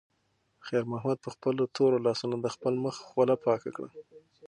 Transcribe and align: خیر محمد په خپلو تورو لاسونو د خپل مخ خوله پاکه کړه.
خیر 0.65 0.83
محمد 0.91 1.17
په 1.25 1.29
خپلو 1.35 1.63
تورو 1.75 2.03
لاسونو 2.05 2.35
د 2.41 2.47
خپل 2.55 2.73
مخ 2.83 2.95
خوله 3.07 3.35
پاکه 3.45 3.69
کړه. 3.77 3.89